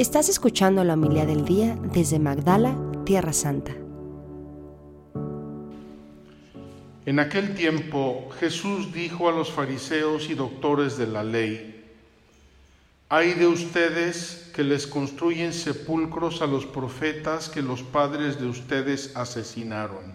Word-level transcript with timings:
Estás 0.00 0.30
escuchando 0.30 0.82
la 0.82 0.94
humildad 0.94 1.26
del 1.26 1.44
día 1.44 1.76
desde 1.92 2.18
Magdala, 2.18 2.74
Tierra 3.04 3.34
Santa. 3.34 3.72
En 7.04 7.18
aquel 7.18 7.54
tiempo 7.54 8.30
Jesús 8.40 8.94
dijo 8.94 9.28
a 9.28 9.32
los 9.32 9.52
fariseos 9.52 10.30
y 10.30 10.34
doctores 10.34 10.96
de 10.96 11.06
la 11.06 11.22
ley, 11.22 11.84
hay 13.10 13.34
de 13.34 13.46
ustedes 13.46 14.50
que 14.54 14.64
les 14.64 14.86
construyen 14.86 15.52
sepulcros 15.52 16.40
a 16.40 16.46
los 16.46 16.64
profetas 16.64 17.50
que 17.50 17.60
los 17.60 17.82
padres 17.82 18.40
de 18.40 18.46
ustedes 18.46 19.14
asesinaron. 19.14 20.14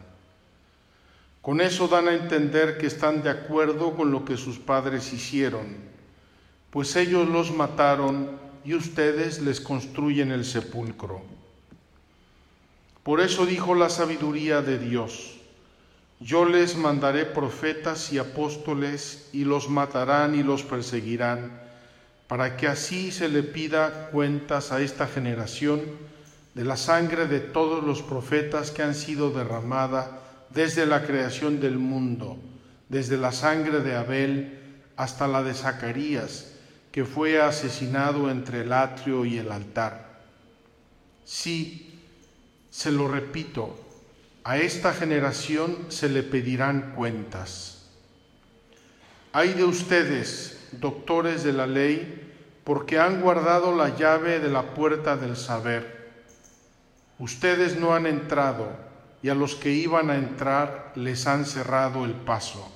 Con 1.44 1.62
eso 1.62 1.88
dan 1.88 2.08
a 2.08 2.16
entender 2.16 2.80
que 2.80 2.88
están 2.88 3.22
de 3.22 3.30
acuerdo 3.30 3.94
con 3.94 4.10
lo 4.10 4.26
que 4.26 4.36
sus 4.36 4.58
padres 4.58 5.14
hicieron, 5.14 5.76
pues 6.72 6.96
ellos 6.96 7.30
los 7.30 7.56
mataron 7.56 8.45
y 8.66 8.74
ustedes 8.74 9.42
les 9.42 9.62
construyen 9.62 10.32
el 10.32 10.44
sepulcro. 10.44 11.22
Por 13.04 13.22
eso 13.22 13.46
dijo 13.46 13.76
la 13.76 13.90
sabiduría 13.90 14.64
de 14.64 14.80
Dios, 14.80 15.36
yo 16.20 16.46
les 16.46 16.76
mandaré 16.76 17.26
profetas 17.26 18.12
y 18.12 18.18
apóstoles 18.18 19.30
y 19.32 19.44
los 19.44 19.70
matarán 19.70 20.34
y 20.34 20.42
los 20.42 20.64
perseguirán, 20.64 21.62
para 22.28 22.58
que 22.58 22.68
así 22.68 23.12
se 23.12 23.30
le 23.30 23.44
pida 23.44 24.10
cuentas 24.10 24.72
a 24.72 24.82
esta 24.82 25.06
generación 25.06 25.82
de 26.56 26.64
la 26.64 26.78
sangre 26.78 27.28
de 27.28 27.42
todos 27.42 27.84
los 27.84 28.02
profetas 28.02 28.72
que 28.72 28.82
han 28.82 28.96
sido 28.96 29.30
derramada 29.30 30.22
desde 30.50 30.88
la 30.88 31.04
creación 31.04 31.60
del 31.60 31.78
mundo, 31.78 32.38
desde 32.90 33.18
la 33.18 33.32
sangre 33.32 33.82
de 33.82 33.96
Abel 33.96 34.60
hasta 34.96 35.28
la 35.28 35.44
de 35.44 35.54
Zacarías, 35.54 36.55
que 36.96 37.04
fue 37.04 37.42
asesinado 37.42 38.32
entre 38.32 38.62
el 38.62 38.72
atrio 38.72 39.26
y 39.26 39.38
el 39.38 39.52
altar. 39.52 40.22
Sí, 41.26 42.00
se 42.70 42.90
lo 42.90 43.10
repito, 43.10 43.78
a 44.46 44.60
esta 44.60 44.94
generación 44.94 45.88
se 45.90 46.08
le 46.08 46.24
pedirán 46.24 46.94
cuentas. 46.96 47.90
Hay 49.34 49.56
de 49.56 49.66
ustedes, 49.66 50.70
doctores 50.72 51.44
de 51.44 51.52
la 51.52 51.68
ley, 51.68 52.32
porque 52.64 52.98
han 52.98 53.20
guardado 53.20 53.76
la 53.76 53.98
llave 53.98 54.40
de 54.40 54.50
la 54.50 54.74
puerta 54.74 55.18
del 55.18 55.36
saber. 55.36 56.14
Ustedes 57.20 57.78
no 57.78 57.94
han 57.94 58.06
entrado 58.06 58.70
y 59.22 59.28
a 59.28 59.36
los 59.36 59.56
que 59.56 59.72
iban 59.72 60.10
a 60.10 60.16
entrar 60.16 60.94
les 60.96 61.28
han 61.28 61.44
cerrado 61.44 62.06
el 62.06 62.14
paso. 62.14 62.75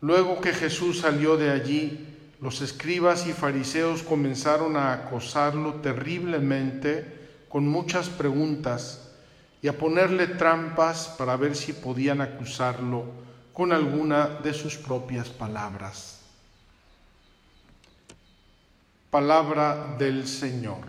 Luego 0.00 0.40
que 0.40 0.52
Jesús 0.52 1.00
salió 1.00 1.36
de 1.36 1.50
allí, 1.50 2.06
los 2.40 2.60
escribas 2.60 3.26
y 3.26 3.32
fariseos 3.32 4.02
comenzaron 4.02 4.76
a 4.76 4.92
acosarlo 4.92 5.76
terriblemente 5.76 7.16
con 7.48 7.66
muchas 7.66 8.08
preguntas 8.08 9.10
y 9.62 9.68
a 9.68 9.78
ponerle 9.78 10.26
trampas 10.26 11.14
para 11.16 11.36
ver 11.36 11.56
si 11.56 11.72
podían 11.72 12.20
acusarlo 12.20 13.04
con 13.52 13.72
alguna 13.72 14.26
de 14.26 14.52
sus 14.52 14.76
propias 14.76 15.30
palabras. 15.30 16.20
Palabra 19.10 19.96
del 19.98 20.28
Señor. 20.28 20.80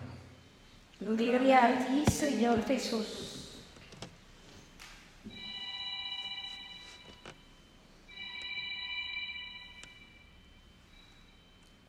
Gloria 1.00 1.66
a 1.66 1.88
ti, 1.88 2.03
Señor 2.11 2.66
Jesús. 2.66 3.27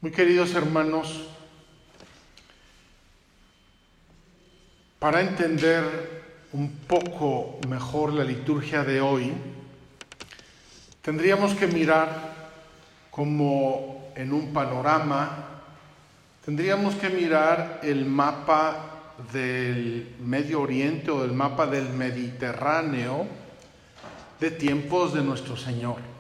Muy 0.01 0.13
queridos 0.13 0.55
hermanos, 0.55 1.27
para 5.01 5.23
entender 5.23 5.83
un 6.53 6.71
poco 6.87 7.59
mejor 7.67 8.13
la 8.13 8.23
liturgia 8.23 8.85
de 8.85 9.01
hoy, 9.01 9.33
tendríamos 11.03 11.55
que 11.55 11.67
mirar 11.67 12.33
como 13.11 14.13
en 14.15 14.33
un 14.33 14.53
panorama, 14.53 15.63
tendríamos 16.45 16.95
que 16.95 17.09
mirar 17.09 17.81
el 17.83 18.07
mapa 18.07 19.15
del 19.33 20.15
Medio 20.21 20.61
Oriente 20.61 21.11
o 21.11 21.25
el 21.25 21.33
mapa 21.33 21.67
del 21.67 21.89
Mediterráneo 21.89 23.27
de 24.39 24.53
tiempos 24.53 25.13
de 25.13 25.25
nuestro 25.25 25.57
Señor. 25.57 26.18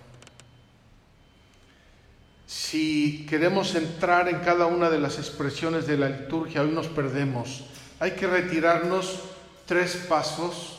Si 2.48 3.26
queremos 3.28 3.74
entrar 3.74 4.26
en 4.26 4.38
cada 4.38 4.64
una 4.64 4.88
de 4.88 4.98
las 4.98 5.18
expresiones 5.18 5.86
de 5.86 5.98
la 5.98 6.08
liturgia, 6.08 6.62
hoy 6.62 6.70
nos 6.70 6.86
perdemos. 6.86 7.66
Hay 8.00 8.12
que 8.12 8.26
retirarnos 8.26 9.20
tres 9.66 10.06
pasos 10.08 10.78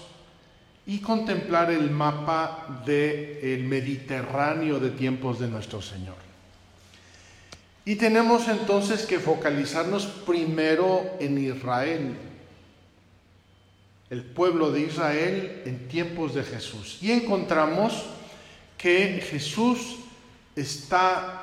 y 0.88 0.98
contemplar 0.98 1.70
el 1.70 1.92
mapa 1.92 2.82
del 2.88 3.66
Mediterráneo 3.66 4.80
de 4.80 4.90
tiempos 4.90 5.40
de 5.40 5.48
nuestro 5.48 5.80
Señor. 5.80 6.16
Y 7.86 7.98
tenemos 7.98 8.48
entonces 8.48 9.06
que 9.06 9.20
focalizarnos 9.20 10.08
primero 10.08 11.18
en 11.20 11.38
Israel, 11.38 12.16
el 14.10 14.24
pueblo 14.24 14.72
de 14.72 14.82
Israel 14.82 15.62
en 15.68 15.88
tiempos 15.88 16.34
de 16.34 16.44
Jesús. 16.44 16.98
Y 17.00 17.12
encontramos 17.12 18.06
que 18.76 19.24
Jesús 19.30 19.98
está 20.56 21.39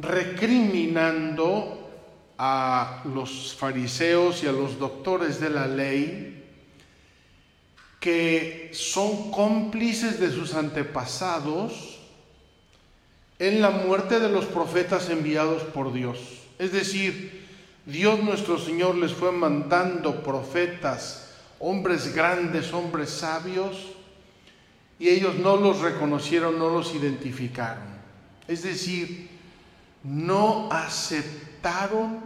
recriminando 0.00 1.90
a 2.38 3.02
los 3.14 3.54
fariseos 3.54 4.42
y 4.42 4.46
a 4.46 4.52
los 4.52 4.78
doctores 4.78 5.40
de 5.40 5.50
la 5.50 5.66
ley 5.66 6.40
que 8.00 8.70
son 8.72 9.30
cómplices 9.30 10.18
de 10.18 10.30
sus 10.30 10.54
antepasados 10.54 11.98
en 13.38 13.60
la 13.60 13.70
muerte 13.70 14.20
de 14.20 14.30
los 14.30 14.46
profetas 14.46 15.10
enviados 15.10 15.62
por 15.64 15.92
Dios. 15.92 16.18
Es 16.58 16.72
decir, 16.72 17.46
Dios 17.84 18.22
nuestro 18.22 18.58
Señor 18.58 18.94
les 18.94 19.12
fue 19.12 19.32
mandando 19.32 20.22
profetas, 20.22 21.34
hombres 21.58 22.14
grandes, 22.14 22.72
hombres 22.72 23.10
sabios, 23.10 23.92
y 24.98 25.08
ellos 25.08 25.36
no 25.36 25.56
los 25.56 25.80
reconocieron, 25.80 26.58
no 26.58 26.70
los 26.70 26.94
identificaron. 26.94 27.84
Es 28.46 28.62
decir, 28.62 29.28
no 30.02 30.68
aceptaron 30.70 32.20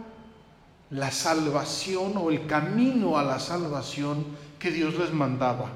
la 0.89 1.11
salvación 1.11 2.13
o 2.17 2.31
el 2.31 2.47
camino 2.47 3.17
a 3.17 3.23
la 3.23 3.39
salvación 3.39 4.25
que 4.59 4.71
Dios 4.71 4.95
les 4.95 5.11
mandaba. 5.11 5.69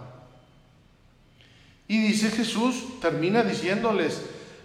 Y 1.88 1.98
dice 2.00 2.30
Jesús, 2.30 3.00
termina 3.02 3.44
diciéndoles, 3.44 4.22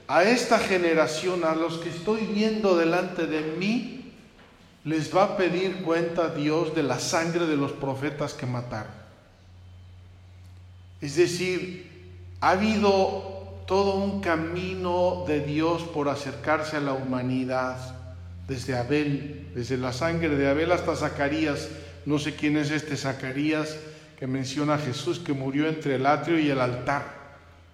a 0.06 0.24
esta 0.24 0.58
generación, 0.58 1.44
a 1.44 1.54
los 1.54 1.78
que 1.78 1.88
estoy 1.88 2.26
viendo 2.26 2.76
delante 2.76 3.26
de 3.26 3.56
mí, 3.56 4.12
les 4.84 5.14
va 5.14 5.24
a 5.24 5.36
pedir 5.38 5.82
cuenta 5.82 6.28
Dios 6.28 6.74
de 6.74 6.82
la 6.82 7.00
sangre 7.00 7.46
de 7.46 7.56
los 7.56 7.72
profetas 7.72 8.34
que 8.34 8.44
mataron. 8.44 8.92
Es 11.00 11.16
decir, 11.16 11.90
ha 12.40 12.50
habido 12.50 13.33
todo 13.66 13.96
un 13.96 14.20
camino 14.20 15.24
de 15.26 15.40
Dios 15.40 15.82
por 15.82 16.08
acercarse 16.08 16.76
a 16.76 16.80
la 16.80 16.92
humanidad, 16.92 17.76
desde 18.46 18.76
Abel, 18.76 19.48
desde 19.54 19.78
la 19.78 19.92
sangre 19.92 20.36
de 20.36 20.48
Abel 20.48 20.72
hasta 20.72 20.96
Zacarías. 20.96 21.68
No 22.04 22.18
sé 22.18 22.34
quién 22.34 22.56
es 22.56 22.70
este 22.70 22.96
Zacarías, 22.96 23.76
que 24.18 24.26
menciona 24.26 24.74
a 24.74 24.78
Jesús 24.78 25.18
que 25.18 25.32
murió 25.32 25.66
entre 25.66 25.96
el 25.96 26.06
atrio 26.06 26.38
y 26.38 26.50
el 26.50 26.60
altar. 26.60 27.24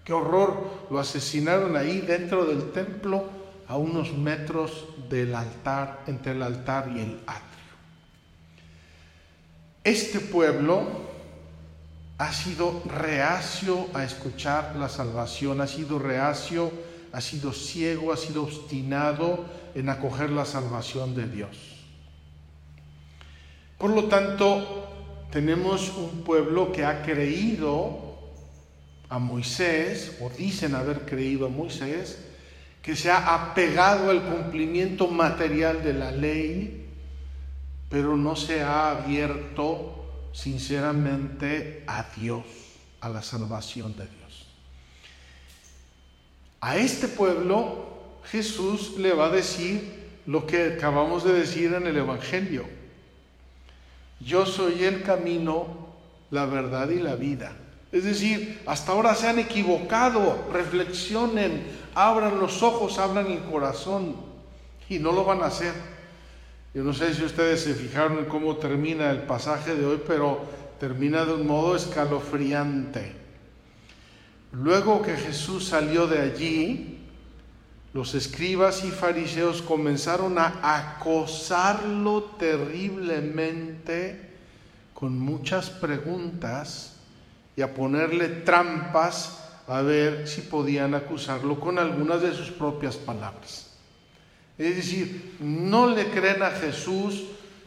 Qué 0.04 0.12
horror, 0.12 0.86
lo 0.90 0.98
asesinaron 0.98 1.76
ahí 1.76 2.00
dentro 2.00 2.44
del 2.44 2.70
templo 2.70 3.28
a 3.68 3.76
unos 3.76 4.16
metros 4.16 4.86
del 5.08 5.34
altar, 5.34 6.00
entre 6.06 6.32
el 6.32 6.42
altar 6.42 6.90
y 6.94 7.00
el 7.00 7.20
atrio. 7.26 7.50
Este 9.82 10.20
pueblo 10.20 11.09
ha 12.20 12.34
sido 12.34 12.82
reacio 12.84 13.88
a 13.94 14.04
escuchar 14.04 14.76
la 14.76 14.90
salvación, 14.90 15.62
ha 15.62 15.66
sido 15.66 15.98
reacio, 15.98 16.70
ha 17.12 17.20
sido 17.22 17.50
ciego, 17.50 18.12
ha 18.12 18.16
sido 18.18 18.42
obstinado 18.42 19.46
en 19.74 19.88
acoger 19.88 20.28
la 20.28 20.44
salvación 20.44 21.14
de 21.14 21.26
Dios. 21.26 21.56
Por 23.78 23.92
lo 23.92 24.04
tanto, 24.04 24.86
tenemos 25.32 25.96
un 25.96 26.22
pueblo 26.22 26.72
que 26.72 26.84
ha 26.84 27.00
creído 27.00 28.18
a 29.08 29.18
Moisés, 29.18 30.18
o 30.20 30.28
dicen 30.28 30.74
haber 30.74 31.06
creído 31.06 31.46
a 31.46 31.48
Moisés, 31.48 32.22
que 32.82 32.96
se 32.96 33.10
ha 33.10 33.34
apegado 33.34 34.10
al 34.10 34.22
cumplimiento 34.24 35.06
material 35.06 35.82
de 35.82 35.94
la 35.94 36.10
ley, 36.10 36.86
pero 37.88 38.14
no 38.18 38.36
se 38.36 38.60
ha 38.60 38.90
abierto 38.90 39.99
sinceramente 40.32 41.84
a 41.86 42.04
Dios, 42.16 42.44
a 43.00 43.08
la 43.08 43.22
salvación 43.22 43.96
de 43.96 44.06
Dios. 44.06 44.46
A 46.60 46.76
este 46.76 47.08
pueblo 47.08 48.20
Jesús 48.30 48.96
le 48.98 49.12
va 49.12 49.26
a 49.26 49.30
decir 49.30 50.00
lo 50.26 50.46
que 50.46 50.74
acabamos 50.74 51.24
de 51.24 51.32
decir 51.32 51.72
en 51.74 51.86
el 51.86 51.96
Evangelio. 51.96 52.64
Yo 54.20 54.44
soy 54.46 54.84
el 54.84 55.02
camino, 55.02 55.88
la 56.30 56.44
verdad 56.44 56.90
y 56.90 57.00
la 57.00 57.16
vida. 57.16 57.56
Es 57.90 58.04
decir, 58.04 58.60
hasta 58.66 58.92
ahora 58.92 59.14
se 59.14 59.26
han 59.26 59.38
equivocado, 59.38 60.48
reflexionen, 60.52 61.64
abran 61.94 62.38
los 62.38 62.62
ojos, 62.62 62.98
abran 62.98 63.26
el 63.26 63.40
corazón 63.40 64.14
y 64.88 64.98
no 64.98 65.10
lo 65.12 65.24
van 65.24 65.42
a 65.42 65.46
hacer. 65.46 65.72
Yo 66.72 66.84
no 66.84 66.92
sé 66.92 67.12
si 67.14 67.24
ustedes 67.24 67.62
se 67.62 67.74
fijaron 67.74 68.18
en 68.18 68.24
cómo 68.26 68.56
termina 68.56 69.10
el 69.10 69.22
pasaje 69.22 69.74
de 69.74 69.84
hoy, 69.84 70.00
pero 70.06 70.40
termina 70.78 71.24
de 71.24 71.34
un 71.34 71.46
modo 71.46 71.74
escalofriante. 71.74 73.12
Luego 74.52 75.02
que 75.02 75.16
Jesús 75.16 75.66
salió 75.66 76.06
de 76.06 76.20
allí, 76.20 76.98
los 77.92 78.14
escribas 78.14 78.84
y 78.84 78.90
fariseos 78.90 79.62
comenzaron 79.62 80.38
a 80.38 80.60
acosarlo 80.62 82.22
terriblemente 82.38 84.30
con 84.94 85.18
muchas 85.18 85.70
preguntas 85.70 87.00
y 87.56 87.62
a 87.62 87.74
ponerle 87.74 88.28
trampas 88.28 89.40
a 89.66 89.82
ver 89.82 90.28
si 90.28 90.42
podían 90.42 90.94
acusarlo 90.94 91.58
con 91.58 91.80
algunas 91.80 92.22
de 92.22 92.32
sus 92.32 92.50
propias 92.50 92.96
palabras. 92.96 93.69
Es 94.60 94.76
decir, 94.76 95.36
no 95.40 95.86
le 95.86 96.10
creen 96.10 96.42
a 96.42 96.50
Jesús, 96.50 97.22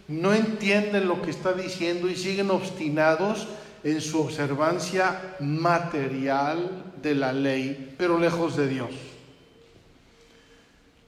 no 0.08 0.32
entienden 0.32 1.08
lo 1.08 1.24
que 1.24 1.32
está 1.32 1.54
diciendo 1.54 2.08
y 2.08 2.16
siguen 2.16 2.52
obstinados 2.52 3.48
en 3.84 4.00
su 4.00 4.22
observancia 4.22 5.36
material 5.40 6.94
de 7.02 7.16
la 7.16 7.34
ley, 7.34 7.96
pero 7.98 8.20
lejos 8.20 8.56
de 8.58 8.68
Dios. 8.68 8.92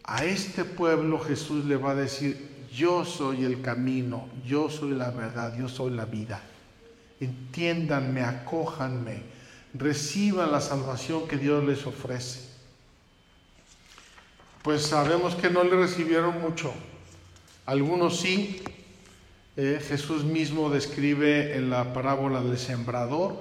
A 0.06 0.26
este 0.26 0.66
pueblo 0.66 1.20
Jesús 1.20 1.66
le 1.66 1.76
va 1.76 1.92
a 1.92 1.96
decir, 1.96 2.66
yo 2.74 3.06
soy 3.06 3.46
el 3.46 3.62
camino, 3.62 4.28
yo 4.44 4.72
soy 4.72 4.96
la 4.96 5.12
verdad, 5.12 5.56
yo 5.56 5.70
soy 5.70 5.92
la 5.92 6.06
vida. 6.06 6.42
Entiéndanme, 7.20 8.22
acójanme, 8.22 9.22
reciban 9.76 10.52
la 10.52 10.62
salvación 10.62 11.28
que 11.28 11.38
Dios 11.38 11.64
les 11.64 11.86
ofrece. 11.86 12.55
Pues 14.66 14.82
sabemos 14.82 15.36
que 15.36 15.52
no 15.52 15.64
le 15.64 15.76
recibieron 15.76 16.42
mucho. 16.42 16.74
Algunos 17.68 18.20
sí. 18.20 18.64
Eh, 19.58 19.80
Jesús 19.88 20.24
mismo 20.24 20.72
describe 20.72 21.56
en 21.56 21.70
la 21.70 21.94
parábola 21.94 22.42
del 22.42 22.58
sembrador 22.58 23.36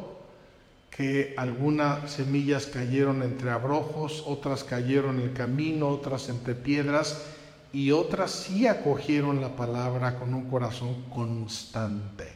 que 0.91 1.33
algunas 1.39 2.13
semillas 2.13 2.67
cayeron 2.67 3.23
entre 3.23 3.51
abrojos, 3.51 4.23
otras 4.27 4.65
cayeron 4.65 5.19
en 5.19 5.29
el 5.29 5.33
camino, 5.33 5.89
otras 5.89 6.29
entre 6.29 6.55
piedras 6.55 7.25
y 7.73 7.91
otras 7.91 8.31
sí 8.31 8.67
acogieron 8.67 9.41
la 9.41 9.57
palabra 9.57 10.19
con 10.19 10.35
un 10.35 10.51
corazón 10.51 11.05
constante. 11.05 12.29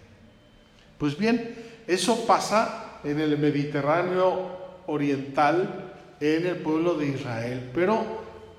Pues 0.97 1.19
bien, 1.19 1.57
eso 1.87 2.27
pasa 2.27 3.01
en 3.05 3.21
el 3.21 3.37
Mediterráneo 3.37 4.49
oriental, 4.87 5.93
en 6.21 6.47
el 6.47 6.57
pueblo 6.57 6.95
de 6.95 7.09
Israel, 7.09 7.71
pero 7.75 8.18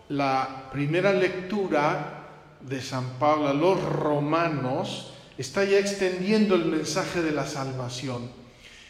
la 0.10 0.70
primera 0.72 1.14
lectura 1.14 2.28
de 2.62 2.82
San 2.82 3.18
Pablo 3.20 3.48
a 3.48 3.54
los 3.54 3.82
romanos 3.82 5.14
está 5.38 5.64
ya 5.64 5.80
extendiendo 5.80 6.56
el 6.56 6.66
mensaje 6.66 7.22
de 7.22 7.32
la 7.32 7.46
salvación. 7.46 8.30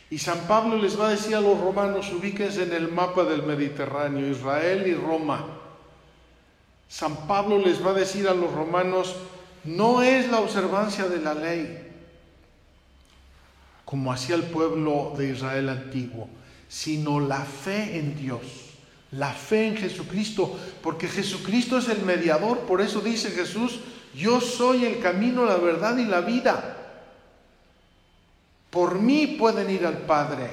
Y 0.10 0.18
San 0.18 0.40
Pablo 0.48 0.78
les 0.78 1.00
va 1.00 1.08
a 1.08 1.12
decir 1.12 1.36
a 1.36 1.42
los 1.42 1.60
romanos, 1.60 2.12
ubíquense 2.12 2.64
en 2.64 2.74
el 2.74 2.88
mapa 2.92 3.24
del 3.24 3.44
Mediterráneo, 3.44 4.28
Israel 4.28 4.88
y 4.88 4.96
Roma. 4.96 5.46
San 6.88 7.28
Pablo 7.28 7.60
les 7.60 7.86
va 7.86 7.92
a 7.92 7.94
decir 7.94 8.28
a 8.28 8.34
los 8.34 8.52
romanos, 8.52 9.16
no 9.66 10.02
es 10.02 10.32
la 10.32 10.40
observancia 10.40 11.08
de 11.08 11.20
la 11.20 11.36
ley, 11.36 11.88
como 13.86 14.12
hacía 14.12 14.36
el 14.36 14.44
pueblo 14.44 15.14
de 15.16 15.30
Israel 15.30 15.70
antiguo, 15.70 16.28
sino 16.68 17.20
la 17.20 17.42
fe 17.42 18.00
en 18.00 18.16
Dios, 18.16 18.69
la 19.12 19.32
fe 19.34 19.68
en 19.68 19.78
Jesucristo, 19.78 20.58
porque 20.82 21.08
Jesucristo 21.08 21.78
es 21.78 21.90
el 21.90 22.04
mediador, 22.04 22.60
por 22.60 22.82
eso 22.82 23.02
dice 23.02 23.32
Jesús, 23.32 23.80
yo 24.16 24.40
soy 24.42 24.86
el 24.86 25.00
camino, 25.00 25.46
la 25.46 25.58
verdad 25.58 25.98
y 25.98 26.06
la 26.06 26.22
vida. 26.22 26.78
Por 28.70 29.00
mí 29.00 29.28
pueden 29.40 29.70
ir 29.70 29.86
al 29.86 30.00
Padre, 30.00 30.50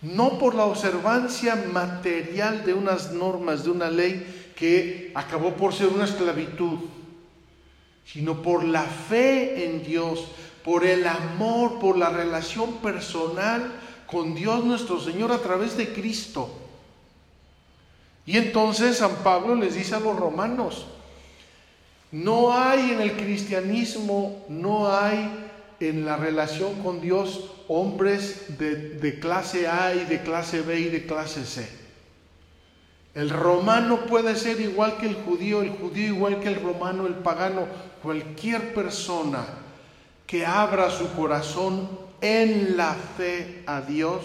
no 0.00 0.38
por 0.38 0.54
la 0.54 0.64
observancia 0.64 1.56
material 1.72 2.64
de 2.64 2.72
unas 2.72 3.12
normas, 3.12 3.64
de 3.64 3.70
una 3.70 3.90
ley 3.90 4.52
que 4.56 5.12
acabó 5.14 5.54
por 5.54 5.74
ser 5.74 5.88
una 5.88 6.04
esclavitud, 6.04 6.78
sino 8.06 8.40
por 8.40 8.64
la 8.64 8.82
fe 8.82 9.66
en 9.66 9.82
Dios, 9.82 10.26
por 10.64 10.86
el 10.86 11.06
amor, 11.06 11.78
por 11.78 11.98
la 11.98 12.08
relación 12.08 12.76
personal 12.76 13.72
con 14.06 14.34
Dios 14.34 14.64
nuestro 14.64 15.00
Señor 15.00 15.32
a 15.32 15.38
través 15.38 15.76
de 15.76 15.92
Cristo. 15.92 16.63
Y 18.26 18.38
entonces 18.38 18.98
San 18.98 19.16
Pablo 19.16 19.54
les 19.54 19.74
dice 19.74 19.94
a 19.94 20.00
los 20.00 20.18
romanos, 20.18 20.86
no 22.10 22.56
hay 22.56 22.92
en 22.92 23.00
el 23.00 23.16
cristianismo, 23.16 24.44
no 24.48 24.90
hay 24.90 25.30
en 25.80 26.06
la 26.06 26.16
relación 26.16 26.80
con 26.82 27.00
Dios 27.00 27.50
hombres 27.68 28.58
de, 28.58 29.18
clase 29.20 29.66
A 29.66 29.94
y 29.94 30.04
de 30.04 30.22
clase 30.22 30.62
B 30.62 30.78
y 30.80 30.88
de 30.90 31.06
clase 31.06 31.44
C. 31.44 31.68
El 33.14 33.30
romano 33.30 34.06
puede 34.06 34.36
ser 34.36 34.60
igual 34.60 34.96
que 34.96 35.06
el 35.06 35.14
judío, 35.14 35.62
el 35.62 35.70
judío 35.70 36.14
igual 36.14 36.40
que 36.40 36.48
el 36.48 36.62
romano, 36.62 37.06
el 37.06 37.14
pagano, 37.14 37.66
cualquier 38.02 38.74
persona 38.74 39.44
que 40.26 40.44
abra 40.44 40.90
su 40.90 41.12
corazón 41.12 41.88
en 42.20 42.76
la 42.76 42.94
fe 43.16 43.62
a 43.66 43.82
Dios, 43.82 44.22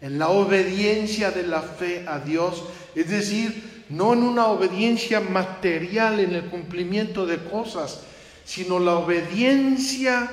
en 0.00 0.18
la 0.18 0.28
obediencia 0.28 1.30
de 1.30 1.46
la 1.46 1.62
fe 1.62 2.04
a 2.06 2.20
Dios, 2.20 2.62
es 2.96 3.10
decir, 3.10 3.84
no 3.90 4.14
en 4.14 4.22
una 4.22 4.46
obediencia 4.46 5.20
material 5.20 6.18
en 6.18 6.34
el 6.34 6.46
cumplimiento 6.46 7.26
de 7.26 7.36
cosas, 7.36 8.00
sino 8.44 8.78
la 8.78 8.94
obediencia 8.94 10.30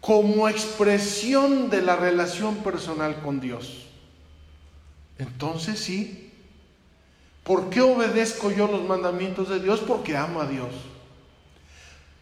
como 0.00 0.48
expresión 0.48 1.70
de 1.70 1.82
la 1.82 1.96
relación 1.96 2.56
personal 2.58 3.20
con 3.22 3.40
Dios. 3.40 3.86
Entonces 5.18 5.80
sí, 5.80 6.30
¿por 7.42 7.70
qué 7.70 7.80
obedezco 7.80 8.52
yo 8.52 8.68
los 8.68 8.84
mandamientos 8.84 9.48
de 9.48 9.58
Dios? 9.58 9.80
Porque 9.80 10.16
amo 10.16 10.40
a 10.40 10.46
Dios. 10.46 10.70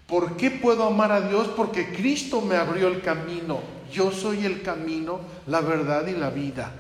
¿Por 0.07 0.37
qué 0.37 0.51
puedo 0.51 0.85
amar 0.85 1.13
a 1.13 1.29
Dios? 1.29 1.49
Porque 1.49 1.93
Cristo 1.93 2.41
me 2.41 2.57
abrió 2.57 2.89
el 2.89 3.03
camino. 3.03 3.61
Yo 3.93 4.13
soy 4.13 4.47
el 4.47 4.63
camino, 4.63 5.21
la 5.47 5.61
verdad 5.61 6.07
y 6.07 6.13
la 6.13 6.31
vida. 6.31 6.73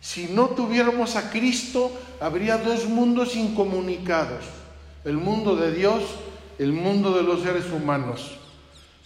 Si 0.00 0.26
no 0.26 0.48
tuviéramos 0.48 1.16
a 1.16 1.30
Cristo, 1.30 1.90
habría 2.20 2.58
dos 2.58 2.86
mundos 2.86 3.34
incomunicados. 3.36 4.44
El 5.04 5.16
mundo 5.16 5.56
de 5.56 5.72
Dios, 5.72 6.02
el 6.58 6.72
mundo 6.72 7.16
de 7.16 7.22
los 7.22 7.42
seres 7.42 7.70
humanos. 7.72 8.38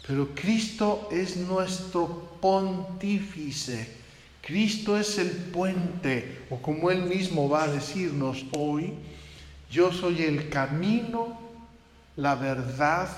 Pero 0.06 0.28
Cristo 0.34 1.08
es 1.10 1.36
nuestro 1.36 2.30
pontífice. 2.40 4.00
Cristo 4.42 4.96
es 4.96 5.18
el 5.18 5.30
puente, 5.30 6.46
o 6.50 6.56
como 6.56 6.90
Él 6.90 7.02
mismo 7.02 7.48
va 7.48 7.64
a 7.64 7.68
decirnos 7.68 8.44
hoy, 8.56 8.92
yo 9.70 9.92
soy 9.92 10.22
el 10.22 10.48
camino, 10.48 11.38
la 12.16 12.34
verdad 12.34 13.08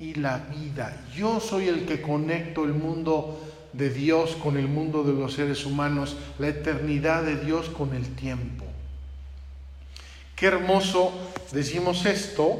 y 0.00 0.14
la 0.14 0.38
vida. 0.38 1.04
Yo 1.14 1.38
soy 1.38 1.68
el 1.68 1.86
que 1.86 2.02
conecto 2.02 2.64
el 2.64 2.72
mundo 2.72 3.38
de 3.72 3.90
Dios 3.90 4.36
con 4.42 4.56
el 4.56 4.68
mundo 4.68 5.02
de 5.02 5.12
los 5.12 5.34
seres 5.34 5.64
humanos, 5.64 6.16
la 6.38 6.48
eternidad 6.48 7.22
de 7.22 7.36
Dios 7.36 7.68
con 7.68 7.94
el 7.94 8.14
tiempo. 8.14 8.64
Qué 10.36 10.46
hermoso 10.46 11.12
decimos 11.52 12.04
esto 12.04 12.58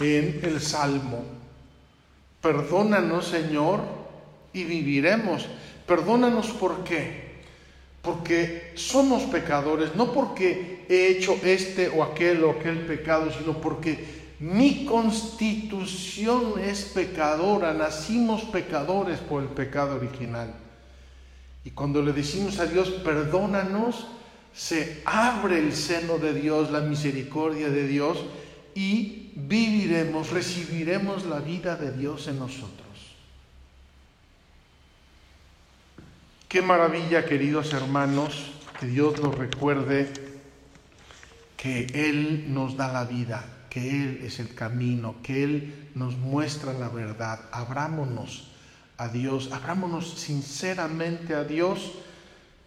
en 0.00 0.40
el 0.42 0.60
Salmo. 0.60 1.24
Perdónanos, 2.40 3.26
Señor, 3.26 3.80
y 4.52 4.64
viviremos. 4.64 5.46
Perdónanos 5.86 6.48
por 6.48 6.84
qué. 6.84 7.28
Porque 8.02 8.72
somos 8.76 9.24
pecadores, 9.24 9.94
no 9.94 10.12
porque 10.12 10.86
he 10.88 11.08
hecho 11.08 11.38
este 11.44 11.88
o 11.88 12.02
aquel 12.02 12.44
o 12.44 12.52
aquel 12.52 12.78
pecado, 12.86 13.30
sino 13.30 13.60
porque 13.60 14.27
mi 14.40 14.84
constitución 14.84 16.60
es 16.60 16.84
pecadora, 16.84 17.74
nacimos 17.74 18.42
pecadores 18.42 19.18
por 19.18 19.42
el 19.42 19.48
pecado 19.48 19.96
original. 19.96 20.54
Y 21.64 21.70
cuando 21.70 22.02
le 22.02 22.12
decimos 22.12 22.58
a 22.60 22.66
Dios, 22.66 22.88
perdónanos, 22.88 24.06
se 24.54 25.02
abre 25.04 25.58
el 25.58 25.72
seno 25.74 26.18
de 26.18 26.34
Dios, 26.34 26.70
la 26.70 26.80
misericordia 26.80 27.68
de 27.68 27.86
Dios, 27.86 28.24
y 28.74 29.32
viviremos, 29.34 30.30
recibiremos 30.30 31.26
la 31.26 31.40
vida 31.40 31.76
de 31.76 31.92
Dios 31.92 32.28
en 32.28 32.38
nosotros. 32.38 32.86
Qué 36.48 36.62
maravilla, 36.62 37.24
queridos 37.24 37.72
hermanos, 37.72 38.52
que 38.78 38.86
Dios 38.86 39.20
nos 39.20 39.36
recuerde 39.36 40.12
que 41.56 41.86
Él 41.92 42.46
nos 42.54 42.76
da 42.76 42.92
la 42.92 43.04
vida, 43.04 43.44
que 43.68 43.90
Él 43.90 44.20
es 44.24 44.40
el 44.40 44.54
camino, 44.54 45.16
que 45.22 45.44
Él 45.44 45.90
nos 45.94 46.16
muestra 46.16 46.72
la 46.72 46.88
verdad. 46.88 47.40
Abrámonos 47.52 48.48
a 48.96 49.08
Dios, 49.08 49.50
abrámonos 49.52 50.14
sinceramente 50.18 51.34
a 51.34 51.44
Dios, 51.44 51.92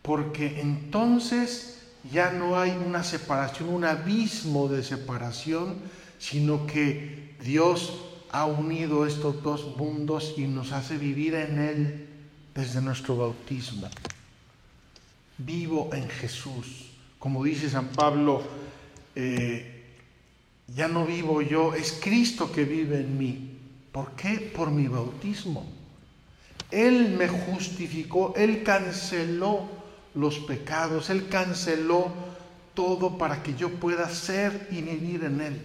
porque 0.01 0.61
entonces 0.61 1.81
ya 2.11 2.31
no 2.31 2.59
hay 2.59 2.71
una 2.71 3.03
separación, 3.03 3.69
un 3.69 3.85
abismo 3.85 4.67
de 4.67 4.83
separación, 4.83 5.75
sino 6.19 6.65
que 6.65 7.35
Dios 7.43 7.93
ha 8.31 8.45
unido 8.45 9.05
estos 9.05 9.43
dos 9.43 9.75
mundos 9.77 10.35
y 10.37 10.47
nos 10.47 10.71
hace 10.71 10.97
vivir 10.97 11.35
en 11.35 11.59
Él 11.59 12.07
desde 12.55 12.81
nuestro 12.81 13.17
bautismo. 13.17 13.89
Vivo 15.37 15.89
en 15.93 16.07
Jesús. 16.07 16.91
Como 17.19 17.43
dice 17.43 17.69
San 17.69 17.89
Pablo, 17.89 18.41
eh, 19.15 19.70
ya 20.75 20.87
no 20.87 21.05
vivo 21.05 21.41
yo, 21.41 21.73
es 21.73 21.99
Cristo 22.01 22.51
que 22.51 22.63
vive 22.65 22.99
en 22.99 23.17
mí. 23.17 23.57
¿Por 23.91 24.11
qué? 24.11 24.51
Por 24.55 24.71
mi 24.71 24.87
bautismo. 24.87 25.65
Él 26.71 27.15
me 27.17 27.27
justificó, 27.27 28.33
Él 28.37 28.63
canceló 28.63 29.69
los 30.15 30.39
pecados, 30.39 31.09
Él 31.09 31.27
canceló 31.27 32.11
todo 32.73 33.17
para 33.17 33.43
que 33.43 33.53
yo 33.55 33.69
pueda 33.69 34.09
ser 34.09 34.69
y 34.71 34.81
vivir 34.81 35.25
en 35.25 35.41
Él. 35.41 35.61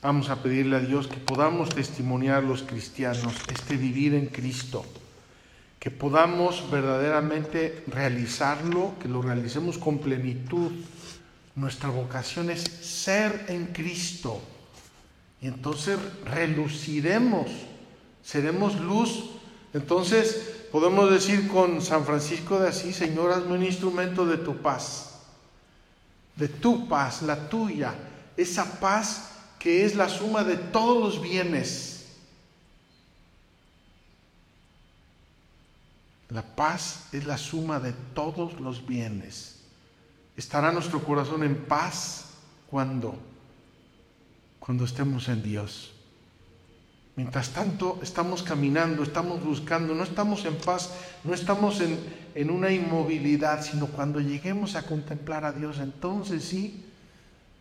Vamos 0.00 0.30
a 0.30 0.40
pedirle 0.40 0.76
a 0.76 0.80
Dios 0.80 1.08
que 1.08 1.16
podamos 1.16 1.70
testimoniar 1.70 2.44
los 2.44 2.62
cristianos 2.62 3.34
este 3.52 3.76
vivir 3.76 4.14
en 4.14 4.26
Cristo, 4.26 4.84
que 5.80 5.90
podamos 5.90 6.70
verdaderamente 6.70 7.82
realizarlo, 7.88 8.92
que 9.02 9.08
lo 9.08 9.22
realicemos 9.22 9.76
con 9.76 9.98
plenitud. 9.98 10.70
Nuestra 11.58 11.88
vocación 11.90 12.50
es 12.50 12.62
ser 12.62 13.46
en 13.48 13.66
Cristo 13.66 14.40
y 15.42 15.48
entonces 15.48 15.98
reluciremos, 16.24 17.50
seremos 18.22 18.78
luz. 18.78 19.24
Entonces 19.74 20.66
podemos 20.70 21.10
decir 21.10 21.48
con 21.48 21.82
San 21.82 22.04
Francisco 22.04 22.60
de 22.60 22.68
Asís, 22.68 22.94
Señor, 22.94 23.32
hazme 23.32 23.54
un 23.54 23.64
instrumento 23.64 24.24
de 24.24 24.36
tu 24.36 24.58
paz, 24.58 25.18
de 26.36 26.46
tu 26.46 26.88
paz, 26.88 27.22
la 27.22 27.48
tuya, 27.48 27.92
esa 28.36 28.78
paz 28.78 29.30
que 29.58 29.84
es 29.84 29.96
la 29.96 30.08
suma 30.08 30.44
de 30.44 30.58
todos 30.58 31.02
los 31.02 31.20
bienes. 31.20 32.06
La 36.28 36.42
paz 36.42 37.08
es 37.10 37.26
la 37.26 37.36
suma 37.36 37.80
de 37.80 37.94
todos 38.14 38.60
los 38.60 38.86
bienes. 38.86 39.57
¿Estará 40.38 40.70
nuestro 40.70 41.02
corazón 41.02 41.42
en 41.42 41.56
paz 41.56 42.26
cuando? 42.70 43.18
Cuando 44.60 44.84
estemos 44.84 45.28
en 45.28 45.42
Dios. 45.42 45.92
Mientras 47.16 47.50
tanto, 47.50 47.98
estamos 48.00 48.44
caminando, 48.44 49.02
estamos 49.02 49.42
buscando, 49.42 49.96
no 49.96 50.04
estamos 50.04 50.44
en 50.44 50.54
paz, 50.54 50.94
no 51.24 51.34
estamos 51.34 51.80
en, 51.80 51.98
en 52.36 52.50
una 52.50 52.70
inmovilidad, 52.70 53.64
sino 53.64 53.88
cuando 53.88 54.20
lleguemos 54.20 54.76
a 54.76 54.86
contemplar 54.86 55.44
a 55.44 55.50
Dios, 55.50 55.80
entonces 55.80 56.44
sí, 56.44 56.84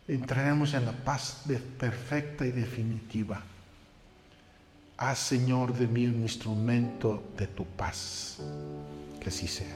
entraremos 0.07 0.75
en 0.75 0.85
la 0.85 0.91
paz 0.91 1.45
perfecta 1.79 2.45
y 2.45 2.51
definitiva. 2.51 3.41
Haz, 4.97 5.17
Señor, 5.17 5.73
de 5.73 5.87
mí 5.87 6.05
un 6.05 6.21
instrumento 6.21 7.23
de 7.35 7.47
tu 7.47 7.65
paz. 7.65 8.37
Que 9.19 9.29
así 9.29 9.47
sea. 9.47 9.75